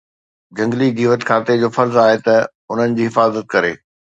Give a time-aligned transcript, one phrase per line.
[0.55, 2.35] جهنگلي جيوت کاتي جو فرض آهي ته
[2.71, 3.73] انهن جي حفاظت ڪري